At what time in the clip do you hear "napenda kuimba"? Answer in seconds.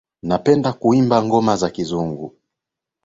0.23-1.23